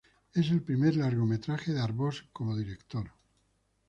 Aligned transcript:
Es 0.33 0.49
el 0.49 0.63
primer 0.63 0.95
largometraje 0.95 1.73
de 1.73 1.79
Arbós 1.79 2.25
como 2.33 2.57
director. 2.57 3.11